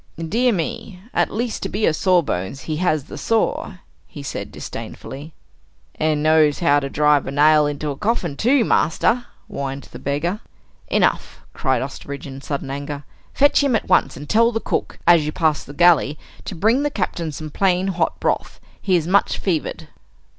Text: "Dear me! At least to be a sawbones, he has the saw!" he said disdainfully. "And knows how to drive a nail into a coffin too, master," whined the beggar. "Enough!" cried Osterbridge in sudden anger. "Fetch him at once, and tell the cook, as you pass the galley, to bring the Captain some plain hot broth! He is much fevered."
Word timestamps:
"Dear 0.17 0.51
me! 0.51 0.99
At 1.13 1.29
least 1.29 1.61
to 1.61 1.69
be 1.69 1.85
a 1.85 1.93
sawbones, 1.93 2.61
he 2.61 2.77
has 2.77 3.03
the 3.03 3.19
saw!" 3.19 3.73
he 4.07 4.23
said 4.23 4.51
disdainfully. 4.51 5.31
"And 5.93 6.23
knows 6.23 6.57
how 6.57 6.79
to 6.79 6.89
drive 6.89 7.27
a 7.27 7.31
nail 7.31 7.67
into 7.67 7.91
a 7.91 7.95
coffin 7.95 8.35
too, 8.35 8.65
master," 8.65 9.27
whined 9.47 9.89
the 9.91 9.99
beggar. 9.99 10.39
"Enough!" 10.87 11.41
cried 11.53 11.83
Osterbridge 11.83 12.25
in 12.25 12.41
sudden 12.41 12.71
anger. 12.71 13.03
"Fetch 13.35 13.63
him 13.63 13.75
at 13.75 13.89
once, 13.89 14.17
and 14.17 14.27
tell 14.27 14.51
the 14.51 14.59
cook, 14.59 14.97
as 15.05 15.23
you 15.27 15.31
pass 15.31 15.63
the 15.63 15.71
galley, 15.71 16.17
to 16.45 16.55
bring 16.55 16.81
the 16.81 16.89
Captain 16.89 17.31
some 17.31 17.51
plain 17.51 17.89
hot 17.89 18.19
broth! 18.19 18.59
He 18.81 18.95
is 18.95 19.05
much 19.05 19.37
fevered." 19.37 19.87